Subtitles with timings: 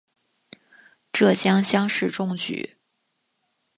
[1.13, 2.77] 浙江乡试中举。